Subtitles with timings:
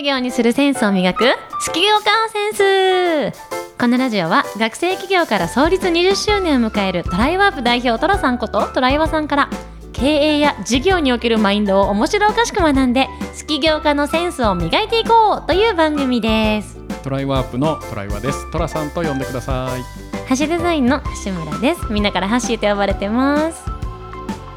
[0.00, 1.24] 授業にするセンスを磨く
[1.60, 3.38] 式業カーセンス。
[3.78, 9.50] このラジオは学生企業から創立20周年を迎えるトライワープ代表トラさんことトライワさんから
[9.92, 16.78] 経営や事業におけるマインドを面白おかしく学んで式業家のセンスを磨いていこうという番組です。
[17.02, 18.50] トライワープのトライワです。
[18.50, 19.82] トラさんと呼んでください。
[20.26, 21.92] ハデザインの橋村です。
[21.92, 23.64] みんなからハッと呼ばれてます。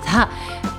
[0.06, 0.30] さあ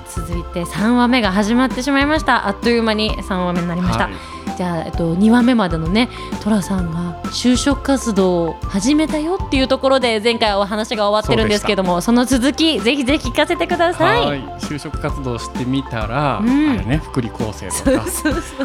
[0.09, 2.47] 続いて3話目が始まってしまいました。
[2.47, 6.09] あっという間に3話目になりました、はいじゃあ、えっと、2話目までのね
[6.41, 14.25] 寅さんが就職活動を始めたよっていうところで前回お話が終わってるんですけどもその続きぜひぜひ聞かせてください。
[14.25, 14.39] はい。
[14.59, 18.05] 就職活動してみたら、うんあれね福利厚生とか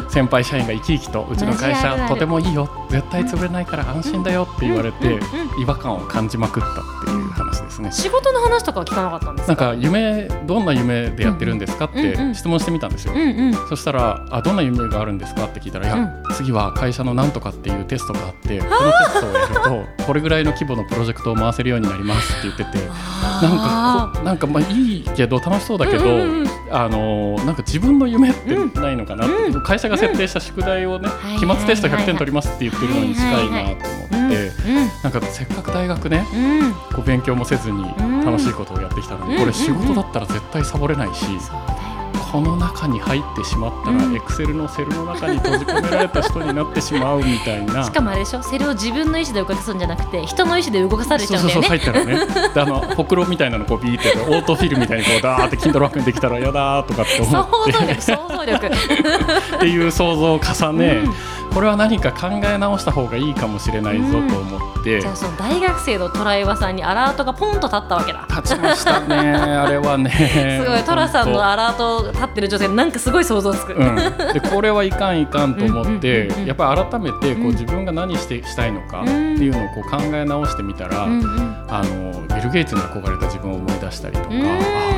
[0.09, 2.69] 先輩社員が生き生きとうちの会社とてもいいよ。
[2.89, 5.19] 絶対潰れないから安心だよって言われて、
[5.59, 6.73] 違和感を感じまくったっ
[7.05, 7.91] ていう話ですね。
[7.91, 13.13] 仕事の話とかは聞かなかったんですなんかか夢どんな夢でやってるんですかって質問してみたんですよ。
[13.13, 13.53] うんうん。
[13.69, 18.77] そしたらあどんな夢があるんですかって聞いたら、いやう次は会社のなんとかっていうテストがあってこのテ
[19.09, 26.47] ストをやるとこれぐらいの規模のプロジェクトを回せるようになりますって言っててなんかこなんかまあいいけど楽しそうだけど、うんうんうん。
[26.71, 34.00] あのーなんか自分の夢ってないのかなって、うん会社が設定した宿題をね、うん期末テスト100点取りますって言ってるのに近いなと思って、
[34.35, 34.91] うん。
[35.03, 36.59] なんかせっかく大学ねうん。
[36.59, 38.25] うんこう勉強もせずにん。
[38.25, 39.39] 楽しいことをやってきたのに、うん。
[39.39, 41.25] これ仕事だったら絶対サボれないし。
[41.25, 41.91] そうだよ
[42.31, 44.15] この中に入ってしまったら、うん。
[44.15, 47.83] エクセルのセルの中に閉じ込められた人になってしまうみたいな。
[47.83, 48.41] しかもあれでしょ？
[48.41, 52.53] セルを自分の意思で動かすんじゃなくて人の意思で動かされちそうそうそうゃうんだよね入ったらね。
[52.53, 57.71] であの ほくろみたいなのこうビーってオートフィルみたいにこうダーって Kindle 枠にできたらやだーとかって思想って。
[57.73, 58.65] 像力想像力。
[59.57, 61.13] っていう想像を重ね、うん
[61.53, 68.25] これは何か考え直した方がいいかもしれないぞと思って、じゃあその大学生のトライワさんにアラートがポンと立ったわけだ。
[68.29, 70.09] 立ちましたねあれはね。
[70.63, 73.95] すごいトラさんのあアラート立ってる女性なんかすごい想像つく、うん、
[74.33, 77.47] でこれはいかんいかんと思って、うんうんうんうんやっぱり改めてこうん。
[77.49, 81.65] う自分が何してしたいのかっていうのをこう考え直してみたら、うんうん。
[81.69, 84.41] あのビル・ゲイツに憧れた自分を思い出したりとか、うん。
[84.41, 84.47] あ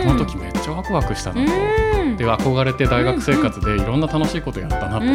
[0.03, 0.52] あの時め
[0.83, 1.51] ワクワクしたなと、
[2.01, 2.17] うん。
[2.17, 5.05] で憧れて大学生活でいろんな楽しいことやったなと、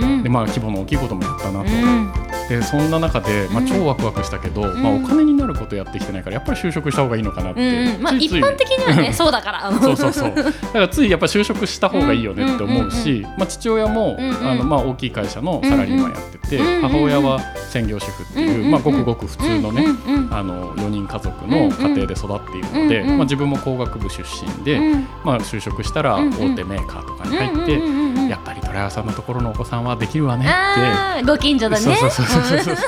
[0.00, 0.22] うん。
[0.22, 3.66] でまあ、規模の大きいこともやったなと、うんでそんな中で、まあ、うん。
[3.66, 4.82] 超ワクワクしたけど、ん。
[4.82, 9.72] まあ、お金になることやってきてないからやっぱり就職した方がいいのかなって、まあ一般的にはね そうだから。
[9.72, 10.34] そうそうそう。
[10.34, 19.86] だからついやっぱ就職した方がいいよねって思うし、まあ、父親も、あのまあ、大きい会社のサラリーマンやってて、母親は専業主婦っていう、まあ、ごくごく普通のね、
[20.30, 25.06] あの4人家族の家庭で育っているので、まあ、自分も工学部出身で、うん。
[25.24, 28.38] まあ、就職したら大手メーカーとかに入って、うんうんうんうんや
[28.72, 31.26] っぱりトラヤさんのところのお子さんはできるわねって。
[31.26, 31.82] ご近所だね。
[31.82, 32.82] そうそうそうそうそ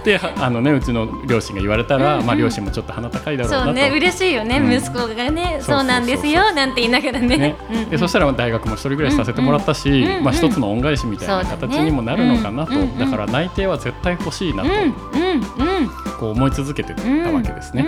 [0.00, 3.64] うではあのねうちの両親が言われたら、うんうんまあ両親もちょっと鼻高いだろうなと。
[3.66, 4.72] そうね嬉しいよね、うん。
[4.72, 5.58] 息子がね。
[5.60, 7.36] そうなんですよなんて言いながらね。
[7.36, 7.56] ね。
[7.90, 17.02] でそしたら大学も一人暮らしさせてもらったし、うんうんまあ、一つの恩返しみたいな形にもなるのかなと、だから内定は絶対欲しいなと、うんうんうんこう思い続けてた
[17.32, 17.86] わけですね。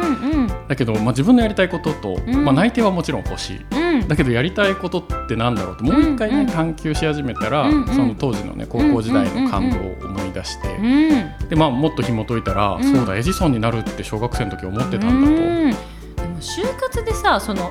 [0.68, 2.44] だけど、まあ、自分のやりたいことと、ん。
[2.44, 3.66] まあ、内定はもちろん欲しい。
[3.70, 4.08] うん。
[4.08, 11.48] だけどやりたいことってなんだろうともう一回ね、探求し始めたら、その当時のね高校時代の感動を思い出して、うん。
[11.48, 12.84] でまあ、もっと紐解いたら、ん。
[12.84, 15.90] そうだエジソンになるって小学生の時思ってたんだと。
[16.40, 17.70] 就活でさその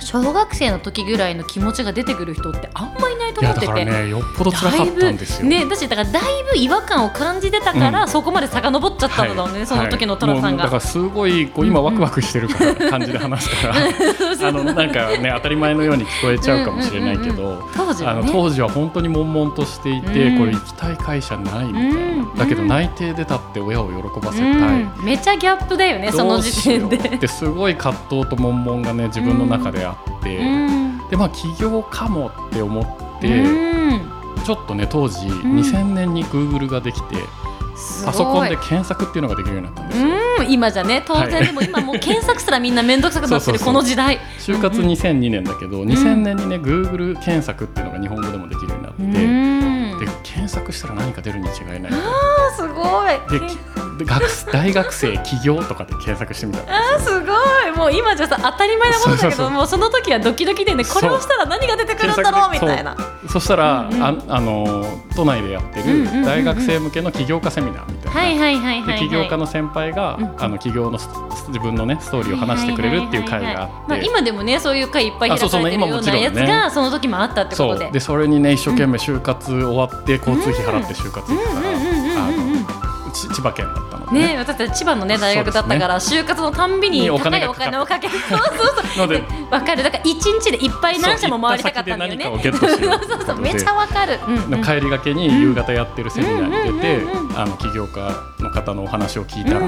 [0.00, 3.66] 小学生の時ぐらいの気持ちが出てくる人ってあんまいないと思ってて。
[3.66, 5.48] だからねよっぽど辛かったんですよ。
[5.48, 6.22] ね、だしだからだい
[6.52, 10.64] ぶ違和感を感じてたから、そこまで遡っちゃったのだね、その時の寅さんが。
[10.64, 17.36] はいだからすごいこう今ワクワクしてるから感じで話すから、あのなんかね当たり前のように聞こえちゃうかもしれないけうんうん。
[17.36, 17.68] ど。
[17.76, 18.20] 当時はね。
[18.20, 20.38] あの当時は本当に悶々としていて、うん。
[20.38, 22.34] これ行きたい会社ないみたいな、うん。
[22.34, 26.96] だけど内定出たって親を喜ばせたい、うん、めちゃギャップだよねその時点で。
[26.96, 31.08] うってすごい葛藤と悶々がね自分の中であって、うん。
[31.10, 34.00] でまあ起業かもって思って、うん。
[34.44, 35.30] ちょっとね当時、ん。
[35.30, 37.16] 2000年に Google ができて
[38.04, 40.08] パソコンで検索っていうのができるようになったんですよ。
[40.08, 44.18] うん今じゃね当然、はいでも今もう検索すらみんな面倒くさくなってるこの時代。
[44.38, 49.98] 就活2002年だけど、2000年にね Google 検索っていうのが日本語でもできるようになって、うん。
[50.00, 53.40] で検索したら何か出るに違いないあーすごい。
[53.40, 53.46] で
[53.98, 57.76] 学大学生起業とかで検索してみたらあーすごい。
[57.76, 62.96] もう今じゃさ当たり前なことだけどもうその時はドキドキでねこれをしたら何が出てくるんだろうみたいな。
[63.28, 64.02] そしたら、うんうん。
[64.02, 69.00] ああの都内でやってる大学生向けの起業家セミナーみたいな、はいはいはいはい、はい。
[69.00, 70.34] で起業家の先輩が、うん。
[70.38, 71.08] あの起業のス
[71.48, 74.06] 自分のねストーリーを話してくれるっていう会があまあ、って。
[74.06, 77.84] 今でもねそういう会いっぱい開かれてるようなやつがその時もあったってことで。
[77.84, 77.92] そう。
[77.92, 81.93] でそれにね一生懸命就活終わって交通費払って就活行ったら
[83.14, 84.34] 千葉県だったのもんね。
[84.34, 89.06] ね、私たち千葉のね大学だったから、就活のたんびに高いお金をかけて そうそうそう。
[89.06, 89.82] のでわかる。
[89.82, 93.40] だから一日でいっぱい何社も回りたかったんだよねそうそうそう。
[93.40, 94.50] めちゃわかる、うんうん。
[94.50, 99.66] の帰りがけに夕方やってるセミナーに出て、うんうんうんうんあの起業家の方のお話を聞いたら、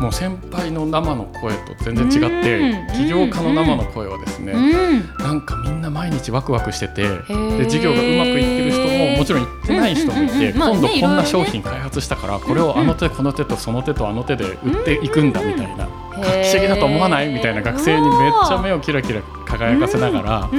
[0.00, 5.24] もう先輩の生の声と全然違って、うん起業家の生の声はですね、うん。
[5.24, 7.58] なんかみんな毎日ワクワクしててー。
[7.58, 8.80] で事業がうまくいってる人
[9.12, 20.50] ももちろんいってない人もいて、今度こんな商品開発したからこれをあの手この手とその手とあの手で売っていくんだみたいな、不思議だと思わないみたいな学生にめっちゃ目をキラキラ輝かせながら、あ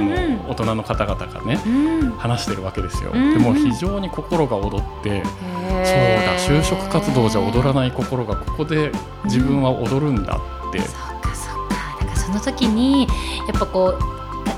[0.00, 1.98] の大人の方々がねうん。
[2.18, 3.12] 話してるわけですよ。
[3.14, 5.22] うんでも非常に心が躍って、
[5.68, 8.92] そうだ就職活動じゃ踊らない心がここで
[9.24, 11.96] 自分は踊るんだって、そっかそっか。
[12.00, 13.08] だからその時にや
[13.56, 13.98] っぱこう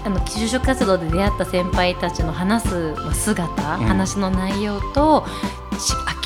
[0.05, 3.85] あの就職活動で出会った先輩たちの話す姿、うん。
[3.85, 5.60] 話の内容とし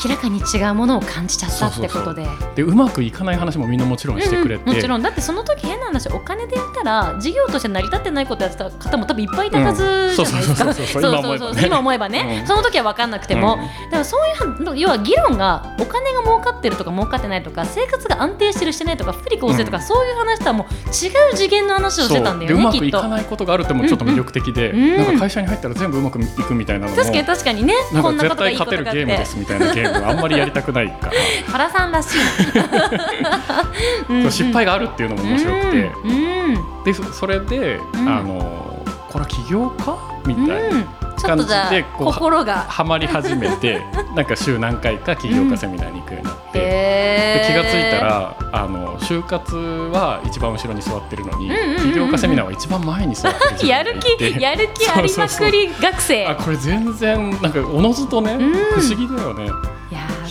[0.05, 2.27] 明らかに違うものを感じちゃったってことで。
[2.57, 4.77] でうまくいかない話もみんなもちろんしてくれて、うんうん。
[4.77, 5.03] もちろん。
[5.03, 11.67] だってその時変な話お金で言ったら事業として成り立ってないことやってた方も多分いっぱいいたはずじゃないですか、うんそうそうそうそう。
[11.67, 12.41] 今思えばね。
[12.43, 13.59] うんその時は分かんなくても、
[13.91, 19.83] でもそういう要は議論がお金が儲かってるとか儲かってないとか生活が安定してるしてないとか福利厚生とか、うん。
[19.83, 22.65] そういう話とはもう違う次元の話をしてたんだよそう。
[22.65, 26.97] まくいかないことがあるってもちょっと魅力的で、なんか会社に入ったら全部うまくいくみたいなのも。
[26.97, 27.75] 確かに確かにね。
[28.03, 31.13] こんなことがい対勝てるいことがあってあんまりやりたくないから、
[31.51, 32.19] 原さんらしい。
[34.31, 36.13] 失敗があるっていうのも面白くて、うんう
[36.81, 36.85] ん。
[36.85, 38.09] でそそれで、うん。
[38.09, 39.97] あのこれは起業家
[40.27, 41.05] みたいな。
[41.25, 42.59] 感じでこう心が。
[42.69, 43.83] ハマり始めて
[44.15, 49.57] なんか週何回か起業家セミナーに行くようになって、で気がついたらあの就活
[49.93, 51.51] は一番後ろに座ってるのに、
[51.81, 56.27] 起業家セミナーは一番前に座ってるやるて気やる気ありまくり学生。
[56.27, 58.53] あこれ全然なんかおのずとね、うん。
[58.53, 59.49] 不思議だよね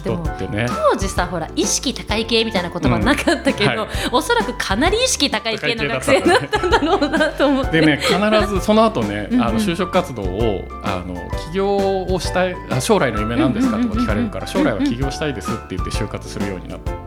[0.04, 0.66] 人もってね。
[0.68, 3.90] 当時さほら意識高い系みたいな言葉なかったけど、うんはい。
[4.12, 7.82] おそらくかなり意識高い系の学生だったんだろうなと思って。
[7.82, 11.16] でね必ずその後ねあの就職活動をあの
[11.52, 17.04] 起業をしたいあ将来の夢なんですかとか聞かれるから将来は起業したいですって言って就活するようになって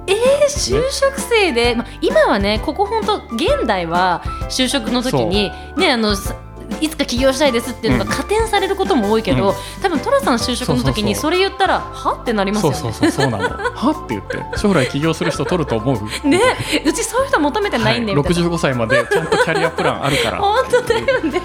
[0.48, 6.34] 就職生で、まあ、今はねここ本当現代は就職の時にねあのす
[6.80, 9.82] いつか起業したいですっていうのが加点されることも多いけど、うん。
[9.82, 12.12] 多分寅さん就職の時にそそれ言ったらは？
[12.20, 12.78] ってなりますよね。
[12.78, 13.90] そうそうそうそうなの は？
[13.90, 16.28] って言って将来起業する人取ると思う？
[16.28, 16.40] ね
[16.84, 20.38] うちそういう人求めてないんだよ、はい、みたいな65歳までちゃんとキャリアプランあるから。
[20.42, 21.40] 本当だよね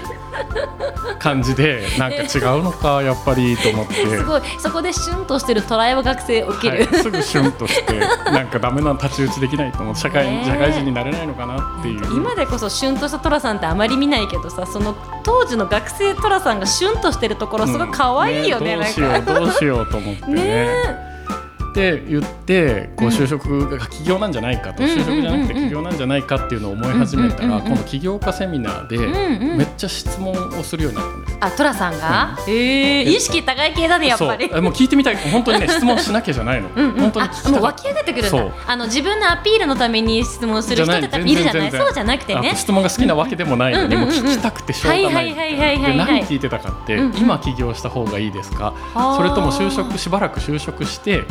[1.18, 3.94] 感じでなんか違うのかやっぱりと思って。
[3.94, 4.42] すごい。
[4.58, 9.96] そこでシュンとしてるトライは学生受ける、はい、すぐシュンとしてなんかダメな太刀打ちできないと思う。
[9.96, 12.04] 社会社会人になれないのかなっていう。
[12.14, 14.94] 今でこそシュンとしたトラさんってあまり見ないけどさその
[15.24, 18.80] 当時の学生トラさんがシュンとしてるところすごい可愛いよね,、うん。
[18.80, 20.34] どうしようどうしようと思ってね。
[20.34, 21.11] ね
[21.72, 23.12] って言ってこううん。
[23.12, 24.90] 就職が起業なんじゃないかと、うん。
[24.90, 28.98] 就職じゃなくて起業なんじゃないかっていうのを思い始めたら、今度起業家セミナーで、
[29.56, 31.38] めっちゃ質問をするようになったんです。
[31.40, 34.48] あトラさんが、えー、意識高い系だねやっぱり。
[34.60, 38.44] もう聞いてみたい本当にね質問しなきゃじゃないの、本当に聞きもう湧き上がってくるんだ。
[38.66, 41.70] あの自分のアピールのために質問する人っているじゃない。
[41.70, 42.50] そうじゃなくてね。
[42.52, 45.04] あ質問が好きなわけでもないのに、もう聞きたくてしょうがない。
[45.04, 48.72] はいはいはいはい何聞いてたかって、今起業した方がいいですか？
[48.94, 51.24] はあそれとも就職しばらく就職して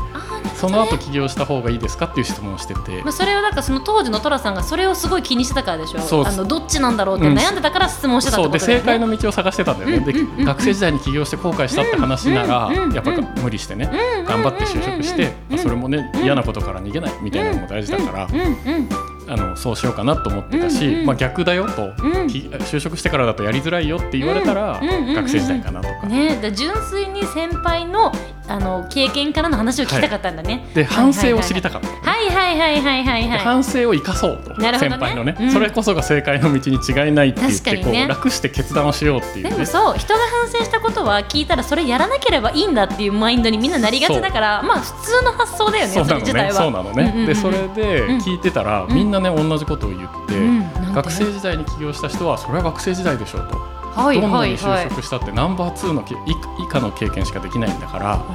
[0.55, 3.01] その後起業した方がいいですかっていう質問をしてて。
[3.03, 5.99] まあ、それはなんかその当時のトラさんがそれをすごい気にしてたからでしょ。
[5.99, 8.79] そうあのどっちなんだろうって悩んでたから質問してたってことだよね。
[8.79, 10.45] 正解の道を探してたんだよね、でうんうんうん。
[10.45, 18.43] 学生時代に起業して後悔したって話なら、うんうんうんやっぱり無理してね、うんうん頑張って就職して、うんそれもね、嫌なことから逃げないみたいなのも大事だから、うんう
[18.79, 22.27] んあのそうしようかなと思ってたし、うんうんまあ、逆だよと、うん。
[22.27, 24.81] き就職してからだとやりづらいよって言われたら、
[25.15, 28.11] 学生時代かなとか、ねで純粋に先輩の
[28.47, 31.87] あの経験からの話を聞きたかったんだね、で反省を知りたかった。
[31.87, 33.39] はいはいはいはいはいではい。
[33.39, 34.77] 反省を生かそうと、ね。
[34.77, 35.51] 先輩のね、うん。
[35.51, 38.05] それこそが正解の道に違いないって言って、ね。
[38.05, 47.25] う楽して決断をしようっていう、ね、でもそう人が反省したことは聞いたらそれやらなければいいんだっていうマインドにみんななりがちだからまあ普通の発想だよねそうなのねそれ自体はそうなのね、うんうんうん。
[47.27, 49.11] でそれでうん聞いてたら、みん。
[49.11, 56.31] なね同じことを言って、うん学生時代に起業した人はそれは学生時代でしょうと、はいどんなに就職したってナンバー2のけ以
[56.63, 58.25] 以下の経験しかできないんだから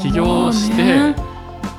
[0.00, 1.16] 起業まあして、ね。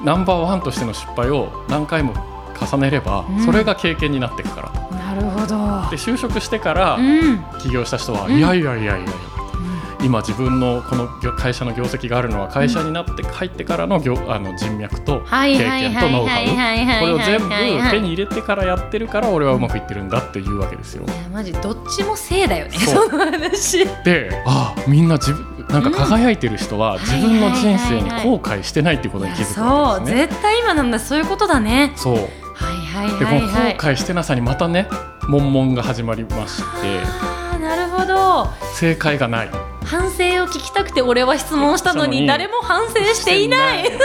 [0.03, 2.13] ナンバーワンとしての失敗を何回も
[2.59, 3.45] 重ねれば、うん。
[3.45, 4.95] それが経験になっていくからと。
[4.95, 5.45] なるほど。
[5.89, 7.43] で就職してからうん。
[7.59, 9.09] 起業した人は、うんいやいやいやいや
[10.03, 17.01] 今自分のこの業会社の業績があるのは会社になって入ってからの業あの人脈とはい経験とノウハウ。
[17.01, 21.05] これを全部手に入れてからやってるから俺はうまくいってるんだっていうわけですよ。
[21.05, 23.85] いやマジどっちもせいだよねその話。
[24.03, 30.27] であみんな自分なんか輝いてる人は自分の人生に後悔してないっていうことに気づくわそうけですね。
[30.27, 30.99] 絶対今なんだ。
[30.99, 31.93] そういうことだね。
[31.95, 32.15] そう。
[32.15, 32.25] はい
[32.85, 34.87] はいでこの後悔してなさにまたね
[35.27, 37.59] 悶々が始まりまして。
[37.59, 38.49] なるほど。
[38.75, 39.49] 正解がない
[39.85, 43.91] 反省を聞きたくて俺は質問したのに誰も反省していない。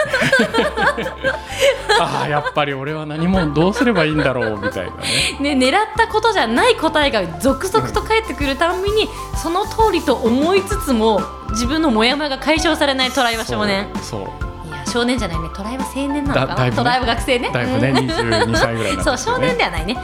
[2.00, 5.37] ああやっぱり俺は何もどうすればいいんだろうみたいなね。
[5.56, 13.88] ね、狙ったことじゃない答えが続々と返ってくるたんびにその通りと思いつつも自分のモヤモヤが解消されないトライは少年。
[14.02, 15.49] そう少年じゃないね。
[15.54, 16.54] トライは青年なのか？
[16.54, 16.73] なね。
[16.73, 17.50] トライは学生ね。
[17.52, 19.97] だいぶねうん22歳ぐらいなん そう少年ではないね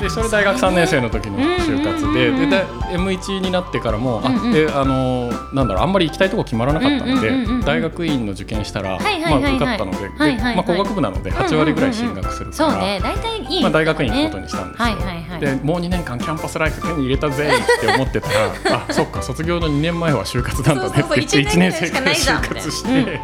[0.00, 2.64] でそれ大学3年生の時の就活ででで
[2.96, 7.30] M1 になってからも、あであのなんだろうあんまり行きたいとこ決まらなかったので、
[7.64, 15.40] 大学院の受験したら、まあ、受かったので,まあ、工学部なので8割ぐらい進学するから、そうね大体いい、まあ、大学院行くことにしたんですよ。
[15.40, 18.52] でもう2年間キャンパスライフ手に入れたぜって思ってたら
[18.88, 23.20] あそっか卒業の2年前は就活なんだねって言って一1年生から就活して、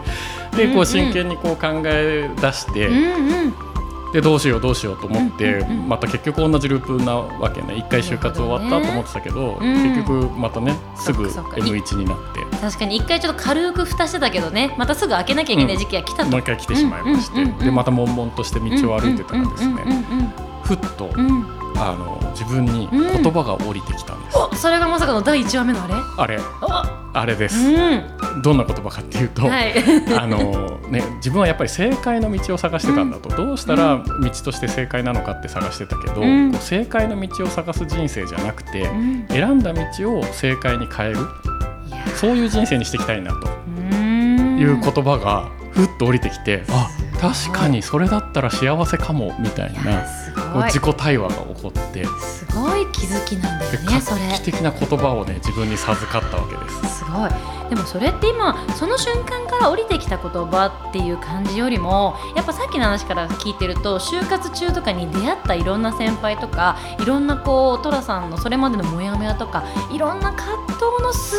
[0.57, 2.89] でこう真剣にこう考え出して、
[4.17, 7.77] でどうしようどうしようと思って、また結局同じループなわけね。
[7.77, 9.75] 一回就活終わったと思ってたけど、うん。
[9.75, 11.67] 結局またねすぐそっかそっか。
[11.67, 12.41] M1 になって。
[12.57, 19.85] 確かに一回ちょっと軽く蓋してたけどねまたすぐ開けなきゃいけない時期が来たと、もう一回来てしまいまして、でまた悶々として道を歩いてたらですね、
[20.65, 21.11] ふっと、
[21.79, 23.23] あの自分にうん。
[23.23, 25.95] 言葉が降りてきたんです、おそれがまさかの第1話目のあれ？
[26.17, 26.39] あれ。
[27.13, 29.73] あれです、うどんな言葉かっていうと、んはい。
[30.19, 36.23] あのね、自分はやっぱり正解の道を探してたんだと、どうしたら道として正解なのかって探してたけど、
[36.61, 39.27] 正解の道を探す人生じゃなくて、うん。
[39.29, 41.19] 選んだ道を正解に変える。
[42.17, 43.49] そういう人生にしていきたいなと。
[44.57, 46.89] いう言葉がふっと降りてきて、あ
[47.21, 50.07] 確かにそれだったら幸せかもみたいな
[50.65, 51.87] 自己対話が起こって。
[51.97, 54.21] ですごい気づきなんだよね画それ。
[54.35, 56.99] 期的な言葉をね自分に授かったわけです。
[56.99, 57.31] すごい。
[57.69, 71.39] でもそれって今その瞬間から降りてきた言葉っていう感じよりもやっぱさっきの話から聞いてると就活中とかに出会ったいろんな先輩とかいろんなこう寅さんのそれまでのモヤモヤとかいろんな葛藤の末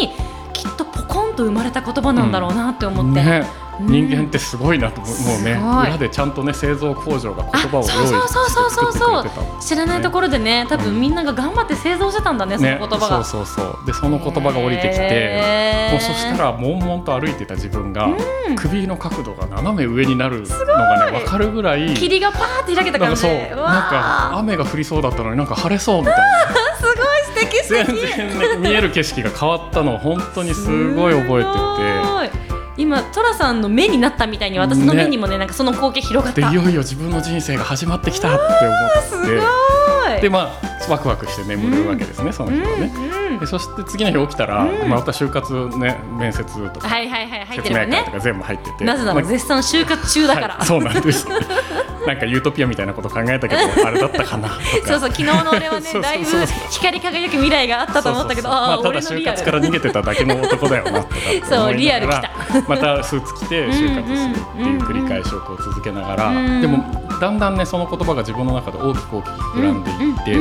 [0.00, 0.10] に
[0.52, 5.52] きっとポコンと生まれた言葉なんだろうなって思って、ね、うん人間ってすごいなと思うね。
[5.52, 13.24] 裏でちゃんとね製造工場が言葉を用意してくれてた知らないところでね多分みんなが頑張って製造してたんだね、そのね言葉が。
[13.24, 13.86] そうそうそう。
[13.86, 18.56] でその言葉が降りてきて、もうそしたら悶々と歩いてた自分が、うん。
[18.56, 26.24] 首の角度が斜め上になるのがね分かるぐらい霧がパーって開けた感じなんか雨が降りそうだったのになんか晴れそうみたいな。
[26.76, 26.94] すごい
[27.24, 32.57] 素敵素全敵然、ね、見える景色が変わったのを本当にすごい覚えてて。
[32.78, 36.48] 今寅さんの目になったみたいに私の目にもねなんかその光景広がった。
[36.48, 42.92] でいよいよ自分の人生が始まってきたって思っいてでまあワクワクして眠るわけですね、その日はね。
[42.94, 44.88] うんうんでそして次の日起きたら、うん。
[44.88, 48.84] また就活ね面接とか、はいはいはい入って説明会とか全部入ってて。
[48.84, 51.26] なぜならまあ絶賛就活中だから、はいそうなんです
[52.08, 54.60] なんかユートピアみたいなこと考えたけどあれだったかなとか。
[54.86, 56.24] そうそう昨日の俺はねだいぶ
[56.70, 62.30] 光り輝く未来があったと思ったけどまあ、ただ就活から逃げてただけの男だよなとかそうリアル来た。
[62.66, 66.82] またスーツ着て就活するっていう繰り返しをこう続けながら、うんでも
[67.20, 70.32] だんだんねその言葉が自分の中で大きく大きく膨らんでいって、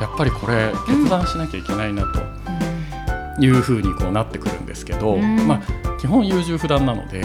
[0.00, 2.20] やっぱりこれ決断しなきゃいけないなと
[3.40, 5.48] いうふうにこうなってくるんですけど、うん。
[5.48, 5.60] まあ
[5.98, 7.22] 基本優柔不断なので、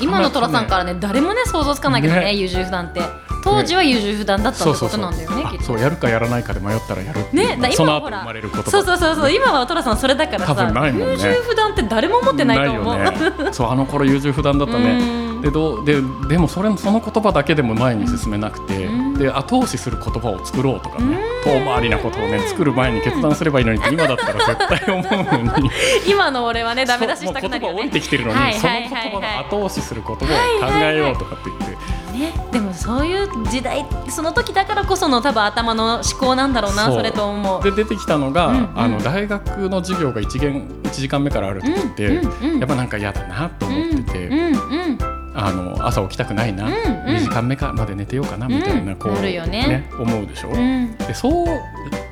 [0.00, 2.34] 今の寅さんからね誰もね想像つかないけどねね。
[2.34, 3.02] 優柔不断って。
[3.42, 8.26] 当時は優柔不断だったってことなんだよねそうやるかやらないかで迷ったらやるってね、だ今はほら
[8.66, 10.98] そうそうそうそう今は寅さんそれだから多さね。
[10.98, 13.54] 優柔不断って誰も持ってないと思う。
[13.54, 14.98] そうあの頃優柔不断だったね。
[15.00, 15.42] うん。
[15.42, 21.60] でどうででもそれその言葉だけでも前に進めなくて、うんで後押しする言葉を作ろうとかね、うん。
[21.60, 25.08] 遠回りなことをね作る前に決断すればいいのにって 今だったら絶対思
[25.40, 25.70] うのに。
[26.06, 27.74] 今の俺はねダメ出ししたくなるよね。
[27.74, 28.92] 言葉降りてきてるのに、はいそのはいはい。
[28.92, 30.32] はい言葉の後押しする言葉を考
[30.80, 36.94] えようとかって言って、ね、でもそういう時代その時だからこその多分頭の思考なんだろうなそう。
[36.94, 37.62] それと思う。
[37.62, 38.70] で出てきたのが、うんうん。
[38.76, 44.50] あの大学の授業が1限1時間目からある時って、うんうんやっぱなんか嫌だなと思ってて、うんう
[44.94, 44.98] ん
[45.40, 46.80] あの朝起きたくないな、うんうん。
[47.16, 49.88] 2時間目かまで寝てようかなみたいな、うんこうなるよね。
[49.98, 50.96] 思うでしょ、うん。
[50.96, 51.46] でそう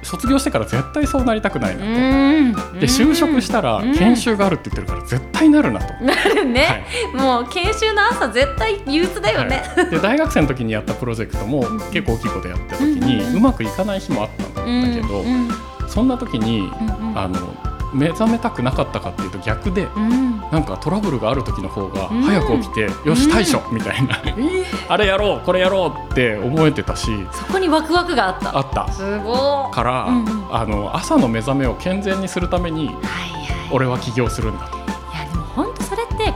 [0.02, 2.80] 卒業してから絶対そうなりたくないなと、うん。
[2.80, 3.94] で就職したらうん。
[3.94, 7.22] 研修があるって言ってるから絶対なるなと、なるね、はい。
[7.22, 9.62] もう研修の朝絶対憂鬱だよね。
[9.74, 9.90] はい。
[9.90, 15.48] で大学生の時にやったプロジェクトも結構大きいことやった時にうまくいかない日もあったんだけど、うん
[15.88, 16.68] そんな時に
[17.14, 17.54] あの
[17.92, 20.40] 目覚めたくなかったかっていうと逆でうん。
[20.52, 22.22] なんかトラブルがある時の方がうん。
[22.22, 24.20] 早く起きて、よし対処みたいな、
[24.88, 28.56] あれやろうこれやろうって思えてたしそこにワクワクがあった。
[28.56, 28.92] あった。
[28.92, 29.74] すごい。
[29.74, 30.54] から、うんうん。
[30.54, 33.02] あの朝の目覚めを健全にするためにはいはい。
[33.72, 34.75] 俺は起業するんだと。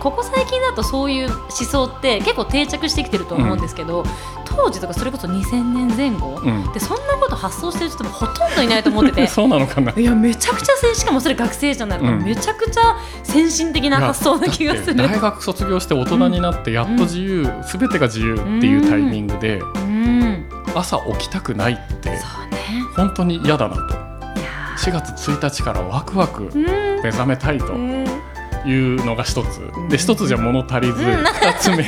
[0.00, 4.04] ここ最近だとそういう思想って結構定着してきてると思うんですけど、
[4.46, 6.72] 当時とかそれこそ2000年前後、うん。
[6.72, 9.92] でそんなこと発想してる人もほとんどいないと思ってて そうなのかな。
[9.94, 12.00] いやめちゃくちゃ先しかもそれ学生じゃない。
[12.00, 12.22] から、うん。
[12.24, 14.96] めちゃくちゃ先進的な発想な気がする。
[14.96, 22.20] 大学卒業して大人になってやっと自由、すべてが自由っていうタイミングでうん、朝起きたくないってね。
[22.96, 23.80] 本当に嫌だなと。
[23.80, 23.86] い
[24.42, 27.74] や4月1日からワクワク目覚めたいと。
[27.74, 27.99] うん
[28.66, 29.60] いうのが一つ。
[29.60, 31.24] んで一つじゃ物足りずうん。
[31.24, 31.84] 二つ目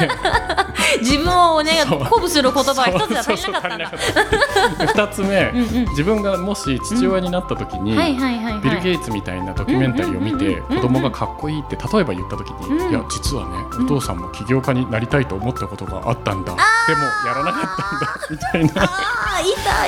[1.00, 3.90] 自分をね鼓舞する言葉は一つじゃ足りなかったんだ。
[3.90, 8.60] そうそう足りなかったで二つ目うんうん自分がもし父親になった時に、はいはいはいはい。
[8.62, 18.88] ビル・ゲイツみたいなドキュメンタリーを見てうんうんうんうん子供がかっこいいって例えば言った時に、うんいや実はねうんお父さんも起業家になりたいと思ったことがあったんだ、でもやらなかったんだみたいな。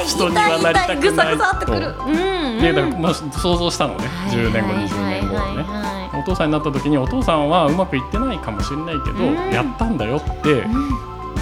[0.07, 1.95] 人にはなりたくないぐさぐさってくる。
[2.07, 2.61] うんうん。
[2.61, 5.63] でだからまあ想像したのね10年後20年後はね。
[5.63, 10.63] はお父さんになった時にお父さんはうまくいってないかもしれないけど、うんやったんだよっていはい。
[10.63, 10.94] うん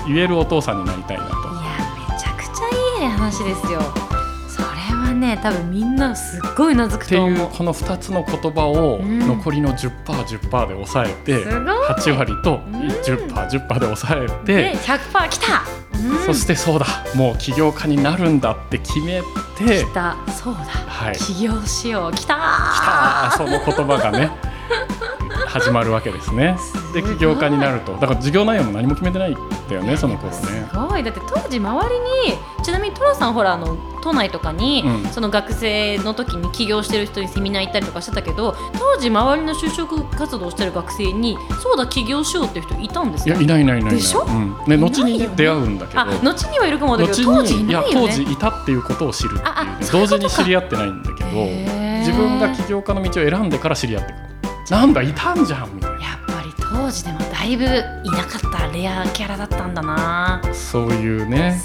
[0.07, 1.33] 言えるお父さんになりたいなと。
[1.33, 1.41] いや
[2.13, 3.81] めちゃくちゃいい話ですよ。
[4.49, 4.67] それ
[4.97, 7.39] はね多分みんなすっごいうなずくってと思う。
[7.39, 15.63] いうこの2つの言葉をうん残りの 10%10% で抑えてすごい8割とうん 10%10% で抑えでて100%きた。
[15.95, 19.21] うんそしてそうだもう起業家になるんだって決め
[19.57, 20.61] てきたそうだ。
[20.65, 24.31] はい起業しようきたきたーその言葉がね
[25.53, 26.57] 始まるわけですね。
[26.95, 27.93] で起業家になると。
[27.93, 29.37] だから授業内容も何も決めてないん
[29.69, 30.35] だよねその頃ね。
[30.35, 31.05] すごい。
[31.05, 32.01] だって当時周り
[32.33, 35.11] にちなみにトラさんほらあの都内とかに、うん。
[35.11, 43.31] その学生の時に起業してる人にセミナー行ったりとかしてたけど当時周りの就職活動してる学生にそうだ起業しようっていう人いたんですか？
[43.31, 43.95] いやいないいないいない。
[43.95, 44.25] でしょ？
[44.27, 46.01] うん、ね後に出会うんだけど。
[46.01, 47.87] あ後にはいるかもだけ後ど当時いないよね。
[47.93, 49.87] 当時いたっていうことを知るっていうね。
[49.93, 51.31] 同時に知り合ってないんだけど
[52.01, 54.17] 自分が起業家の道を選んでから知り合ってく。
[54.17, 54.32] る
[54.73, 56.01] なんだいたんじゃんみたいな。
[56.01, 56.32] やっ
[56.73, 57.67] 当時でもだいぶい
[58.11, 60.41] なかったレアキャラだったんだな。
[60.55, 61.61] そういうね。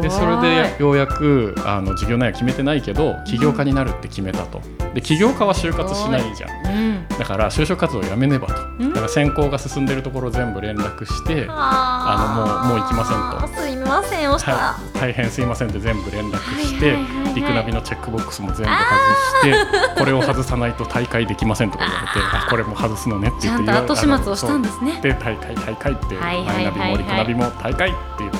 [0.00, 4.60] でそれでようやくあの事業内容決めてないけど起業家になるって決めたと。
[4.94, 6.50] で起業家は就活しないじゃん。
[6.66, 7.08] うん。
[7.08, 8.54] だから就職活動をやめねばと。
[8.78, 8.88] うん。
[8.90, 13.60] だから選考が進んでるところ全部連絡してああのもうもう行きませんと。
[13.60, 18.72] すいません押した、はい、大変すいませんって全部連絡して、はいはいリクナビのチェックボックスも全部外
[19.40, 25.00] してこれを外さないと大会できませんとか言われて あこれも外すのねってちゃん言ってと後始末をしたんですね。
[25.02, 26.90] で大会大会ってマイナビはいはい。
[26.92, 28.38] もリクナビも大会って言って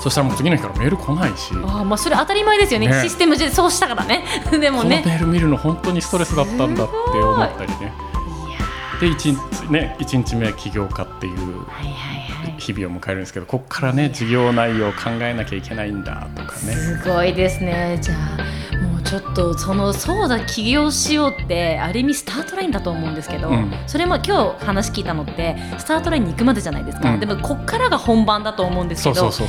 [0.00, 1.54] そしたらもう次の日からメール来ないし。
[1.54, 2.88] こあーまあそれ当たり前ですよね。
[2.88, 3.00] ね。
[3.02, 4.24] システムでそうしたからね。
[4.52, 7.92] でものメねール見るの本当にストレスだったんだって思ったりね。
[9.00, 11.66] で1日ね一日目起業家っていう
[12.58, 16.72] 日々を迎えるんですけどここからね事業内容を考えなきゃいけないんだとかね。
[16.74, 17.98] すごいですね。
[18.00, 18.53] じゃあ
[19.14, 23.72] ちょっとそのそうだ起業しようってある意味スタートラインだと思うんですけど、うん。
[23.86, 27.20] それも今日話聞いたのってスタートラインに行くまでじゃないですか、うん。
[27.20, 29.40] でもこっからが本番だと思うんですけどじ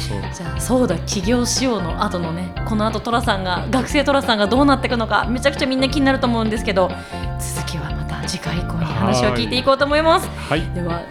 [0.44, 6.92] ゃあそうだ起業しようの後のねこの後トラさんが学生トラさんがどうなっていくのかめちゃくちゃみんな気になると思うんですけど
[7.40, 10.28] 続きはまた次回以降に話を聞いていこうと思います。
[10.28, 10.62] はい。
[10.76, 11.02] では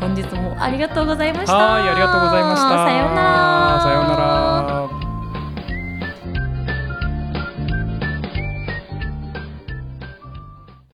[0.00, 1.54] 本日もありがとうございました。
[1.54, 2.68] はい、ありがとうございました。
[2.70, 3.80] さようなら。
[3.82, 4.69] さようなら。